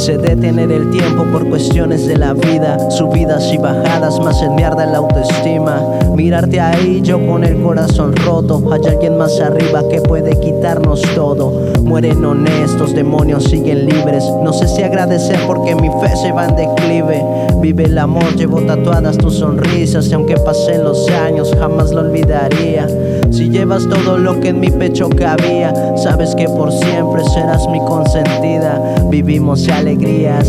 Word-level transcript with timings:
Quise 0.00 0.16
detener 0.16 0.72
el 0.72 0.88
tiempo 0.88 1.24
por 1.24 1.46
cuestiones 1.46 2.06
de 2.06 2.16
la 2.16 2.32
vida, 2.32 2.90
subidas 2.90 3.52
y 3.52 3.58
bajadas, 3.58 4.18
más 4.18 4.40
en 4.40 4.54
mierda 4.54 4.86
la 4.86 4.96
autoestima. 4.96 5.78
Mirarte 6.16 6.58
ahí, 6.58 7.02
yo 7.02 7.18
con 7.26 7.44
el 7.44 7.60
corazón 7.60 8.16
roto. 8.16 8.62
Hay 8.72 8.80
alguien 8.86 9.18
más 9.18 9.38
arriba 9.40 9.86
que 9.90 10.00
puede 10.00 10.40
quitarnos 10.40 11.02
todo. 11.14 11.52
Mueren 11.82 12.24
honestos, 12.24 12.94
demonios 12.94 13.44
siguen 13.44 13.84
libres. 13.84 14.24
No 14.42 14.54
sé 14.54 14.68
si 14.68 14.82
agradecer 14.82 15.38
porque 15.46 15.74
mi 15.74 15.88
fe 15.88 16.16
se 16.16 16.32
va 16.32 16.46
en 16.46 16.56
declive. 16.56 17.22
Vive 17.60 17.84
el 17.84 17.98
amor, 17.98 18.34
llevo 18.36 18.62
tatuadas 18.62 19.18
tus 19.18 19.34
sonrisas. 19.34 20.08
Y 20.08 20.14
aunque 20.14 20.38
pasen 20.38 20.82
los 20.82 21.10
años, 21.10 21.54
jamás 21.58 21.90
lo 21.92 22.00
olvidaría. 22.00 22.86
Si 23.30 23.50
llevas 23.50 23.86
todo 23.86 24.16
lo 24.16 24.40
que 24.40 24.48
en 24.48 24.60
mi 24.60 24.70
pecho 24.70 25.10
cabía, 25.10 25.74
sabes 25.96 26.34
que 26.34 26.46
por 26.46 26.72
siempre 26.72 27.22
serás 27.24 27.68
mi 27.68 27.78
consentida. 27.80 28.96
Vivimos 29.10 29.68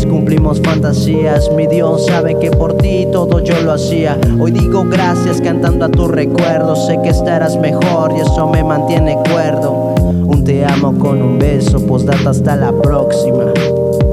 cumplimos 0.08 0.60
fantasías. 0.60 1.50
Mi 1.56 1.66
Dios 1.66 2.06
sabe 2.06 2.38
que 2.38 2.50
por 2.50 2.74
ti 2.74 3.06
todo 3.10 3.40
yo 3.40 3.60
lo 3.60 3.72
hacía. 3.72 4.16
Hoy 4.38 4.52
digo 4.52 4.84
gracias 4.88 5.40
cantando 5.40 5.86
a 5.86 5.88
tu 5.88 6.06
recuerdo. 6.06 6.76
Sé 6.76 6.98
que 7.02 7.08
estarás 7.08 7.56
mejor 7.56 8.12
y 8.16 8.20
eso 8.20 8.48
me 8.48 8.62
mantiene 8.62 9.16
cuerdo. 9.30 9.94
Un 9.98 10.44
te 10.44 10.64
amo 10.64 10.96
con 10.98 11.20
un 11.20 11.38
beso, 11.38 11.84
postdata 11.84 12.30
hasta 12.30 12.56
la 12.56 12.72
próxima. 12.72 13.52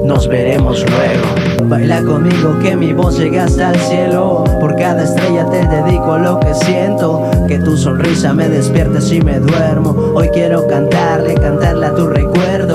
Nos 0.04 0.26
veremos 0.26 0.84
luego. 0.90 1.68
Baila 1.68 2.02
conmigo 2.02 2.58
que 2.60 2.74
mi 2.74 2.92
voz 2.92 3.18
llega 3.18 3.44
hasta 3.44 3.70
el 3.70 3.78
cielo. 3.80 4.42
Por 4.58 4.74
cada 4.74 5.04
estrella 5.04 5.46
te 5.46 5.64
dedico 5.66 6.18
lo 6.18 6.40
que 6.40 6.52
siento. 6.54 7.22
Que 7.46 7.58
tu 7.58 7.76
sonrisa 7.76 8.32
me 8.32 8.48
despierte 8.48 9.00
si 9.00 9.20
me 9.20 9.38
duermo. 9.38 9.94
Hoy 10.14 10.28
quiero 10.30 10.66
cantarle, 10.66 11.34
cantarle 11.34 11.86
a 11.86 11.94
tu 11.94 12.08
recuerdo. 12.08 12.69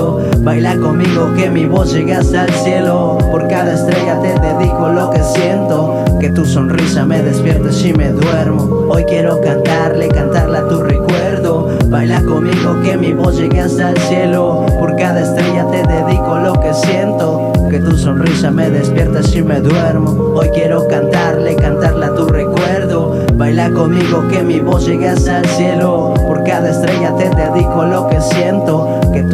Baila 0.46 0.76
conmigo 0.76 1.34
que 1.34 1.50
mi 1.50 1.66
voz 1.66 1.92
llega 1.92 2.20
hasta 2.20 2.44
el 2.44 2.52
cielo. 2.54 3.18
Por 3.32 3.48
cada 3.48 3.74
estrella 3.74 4.20
te 4.22 4.28
dedico 4.38 4.90
lo 4.90 5.10
que 5.10 5.20
siento. 5.20 6.04
Que 6.20 6.30
tu 6.30 6.44
sonrisa 6.44 7.04
me 7.04 7.20
despierte 7.20 7.72
si 7.72 7.92
me 7.92 8.12
duermo. 8.12 8.86
Hoy 8.88 9.02
quiero 9.06 9.40
cantarle, 9.40 10.06
cantarle 10.06 10.58
a 10.58 10.68
tu 10.68 10.84
recuerdo. 10.84 11.76
Baila 11.86 12.22
conmigo 12.22 12.80
que 12.84 12.96
mi 12.96 13.12
voz 13.12 13.36
llegue 13.36 13.58
hasta 13.58 13.90
el 13.90 13.98
cielo. 14.02 14.64
Por 14.78 14.94
cada 14.94 15.22
estrella 15.22 15.66
te 15.68 15.82
dedico 15.82 16.38
lo 16.38 16.52
que 16.60 16.72
siento. 16.74 17.52
Que 17.68 17.80
tu 17.80 17.98
sonrisa 17.98 18.52
me 18.52 18.70
despierte 18.70 19.24
si 19.24 19.42
me 19.42 19.60
duermo. 19.60 20.32
Hoy 20.36 20.50
quiero 20.50 20.86
cantarle, 20.86 21.56
cantarle 21.56 22.06
a 22.06 22.14
tu 22.14 22.24
recuerdo. 22.24 23.16
Baila 23.34 23.70
conmigo 23.70 24.28
que 24.28 24.44
mi 24.44 24.60
voz 24.60 24.86
llegue 24.86 25.08
hasta 25.08 25.40
el 25.40 25.46
cielo. 25.46 26.14
Por 26.28 26.44
cada 26.44 26.70
estrella 26.70 27.16
te 27.16 27.30
dedico 27.30 27.84
lo 27.84 28.06
que 28.06 28.20
siento. 28.20 28.65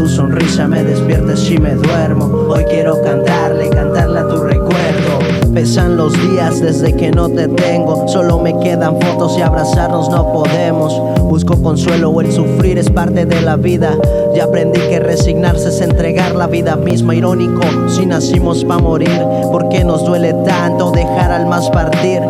Tu 0.02 0.08
sonrisa 0.08 0.66
me 0.66 0.82
despierte 0.82 1.36
si 1.36 1.58
me 1.58 1.76
duermo. 1.76 2.24
Hoy 2.48 2.64
quiero 2.64 3.00
cantarle, 3.02 3.68
cantarle 3.68 4.18
a 4.18 4.26
tu 4.26 4.36
recuerdo. 4.38 5.20
Pesan 5.54 5.96
los 5.96 6.12
días 6.28 6.60
desde 6.60 6.92
que 6.96 7.12
no 7.12 7.28
te 7.28 7.46
tengo. 7.46 8.08
Solo 8.08 8.40
me 8.40 8.58
quedan 8.58 9.00
fotos 9.00 9.38
y 9.38 9.42
abrazarnos 9.42 10.10
no 10.10 10.32
podemos. 10.32 11.00
Busco 11.20 11.62
consuelo 11.62 12.10
o 12.10 12.20
el 12.20 12.32
sufrir 12.32 12.78
es 12.78 12.90
parte 12.90 13.26
de 13.26 13.42
la 13.42 13.54
vida. 13.54 13.96
Ya 14.34 14.42
aprendí 14.44 14.80
que 14.80 14.98
resignarse 14.98 15.68
es 15.68 15.80
entregar 15.80 16.34
la 16.34 16.48
vida 16.48 16.74
misma. 16.74 17.14
Irónico, 17.14 17.62
si 17.88 18.04
nacimos 18.04 18.64
pa' 18.64 18.78
morir, 18.78 19.24
¿por 19.52 19.68
qué 19.68 19.84
nos 19.84 20.04
duele 20.04 20.34
tanto 20.44 20.90
dejar 20.90 21.30
al 21.30 21.46
más 21.46 21.70
partir? 21.70 22.21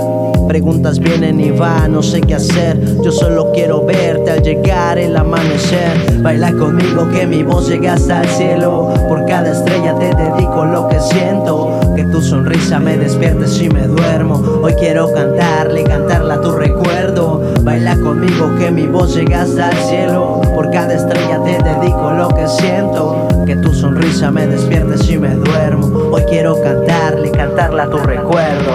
Preguntas 0.53 0.99
vienen 0.99 1.41
y 1.41 1.51
van, 1.51 1.93
no 1.93 2.03
sé 2.03 2.21
qué 2.21 2.35
hacer. 2.35 2.79
Yo 3.03 3.11
solo 3.11 3.53
quiero 3.55 3.87
verte 3.87 4.33
al 4.33 4.43
llegar 4.43 4.99
el 4.99 5.17
amanecer. 5.17 6.21
Baila 6.21 6.53
conmigo 6.53 7.09
que 7.11 7.27
mi 7.27 7.43
voz 7.43 7.71
llega 7.71 7.95
hasta 7.95 8.21
el 8.21 8.29
cielo. 8.29 8.93
Por 9.09 9.25
cada 9.25 9.51
estrella 9.51 9.99
te 9.99 10.15
dedico 10.15 10.67
lo 10.67 10.89
que 10.91 11.01
siento. 11.01 11.81
Que 11.97 12.05
tu 12.05 12.21
sonrisa 12.21 12.79
me 12.79 12.99
despierte 12.99 13.49
si 13.49 13.71
me 13.71 13.87
duermo. 13.87 14.43
Hoy 14.63 14.75
quiero 14.75 15.11
cantarle, 15.15 15.85
cantarle 15.85 16.35
a 16.35 16.41
tu 16.43 16.53
recuerdo. 16.53 17.41
Baila 17.63 17.97
conmigo 17.97 18.55
que 18.59 18.71
mi 18.71 18.87
voz 18.87 19.17
llega 19.17 19.45
hasta 19.45 19.71
el 19.71 19.79
cielo. 19.79 20.43
Por 20.55 20.71
cada 20.71 20.93
estrella 20.93 21.43
te 21.43 21.63
dedico 21.63 22.11
lo 22.11 22.29
que 22.29 22.47
siento. 22.47 23.27
Que 23.47 23.57
tu 23.57 23.73
sonrisa 23.73 24.31
me 24.31 24.47
despierte 24.47 24.99
si 24.99 25.17
me 25.17 25.35
duermo. 25.35 26.11
Hoy 26.13 26.25
quiero 26.29 26.61
cantarle, 26.61 27.31
cantarle 27.31 27.81
a 27.81 27.89
tu 27.89 27.97
recuerdo. 27.97 28.73